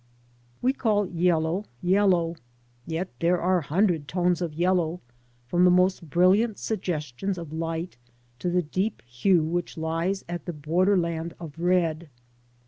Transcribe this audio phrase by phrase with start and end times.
[0.63, 2.35] We call yellow, yellow;
[2.87, 4.99] yet there are a hundred tones of yellow,
[5.45, 7.97] from the most brilliant suggestions of light,
[8.39, 12.09] to the deep hue which lies on the border land of red.